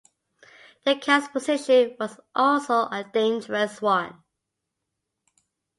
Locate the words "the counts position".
0.83-1.95